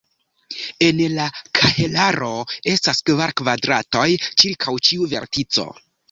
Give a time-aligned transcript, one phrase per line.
[0.85, 1.25] En la
[1.57, 2.29] kahelaro
[2.73, 5.67] estas kvar kvadratoj ĉirkaŭ ĉiu vertico.